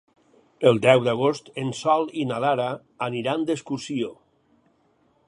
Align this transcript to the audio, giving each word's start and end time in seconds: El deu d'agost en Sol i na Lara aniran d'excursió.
El 0.69 0.79
deu 0.85 1.01
d'agost 1.07 1.51
en 1.65 1.69
Sol 1.81 2.09
i 2.23 2.25
na 2.31 2.41
Lara 2.45 2.67
aniran 3.11 3.47
d'excursió. 3.51 4.13